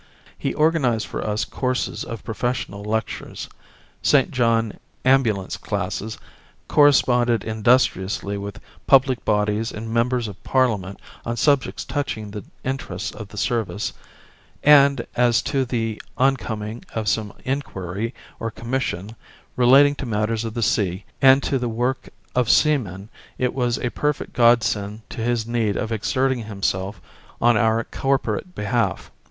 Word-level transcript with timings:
He 0.35 0.55
organised 0.55 1.05
for 1.05 1.23
us 1.23 1.45
courses 1.45 2.03
of 2.03 2.23
professional 2.23 2.83
lectures, 2.83 3.47
St. 4.01 4.31
John 4.31 4.79
ambulance 5.05 5.57
classes, 5.57 6.17
corresponded 6.67 7.43
industriously 7.43 8.35
with 8.35 8.59
public 8.87 9.23
bodies 9.23 9.71
and 9.71 9.93
members 9.93 10.27
of 10.27 10.43
Parliament 10.43 10.99
on 11.23 11.37
subjects 11.37 11.85
touching 11.85 12.31
the 12.31 12.43
interests 12.63 13.11
of 13.13 13.27
the 13.27 13.37
service; 13.37 13.93
and 14.63 15.05
as 15.15 15.39
to 15.43 15.65
the 15.65 16.01
oncoming 16.17 16.83
of 16.95 17.07
some 17.07 17.31
inquiry 17.45 18.11
or 18.39 18.49
commission 18.49 19.15
relating 19.55 19.93
to 19.93 20.07
matters 20.07 20.43
of 20.43 20.55
the 20.55 20.63
sea 20.63 21.05
and 21.21 21.43
to 21.43 21.59
the 21.59 21.69
work 21.69 22.09
of 22.33 22.49
seamen, 22.49 23.07
it 23.37 23.53
was 23.53 23.77
a 23.77 23.91
perfect 23.91 24.33
godsend 24.33 25.07
to 25.11 25.21
his 25.21 25.45
need 25.45 25.77
of 25.77 25.91
exerting 25.91 26.39
himself 26.45 26.99
on 27.39 27.55
our 27.55 27.83
corporate 27.83 28.55
behalf. 28.55 29.11